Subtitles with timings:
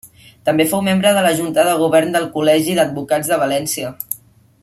[0.49, 3.93] També fou membre de la junta de govern del Col·legi d'Advocats de València.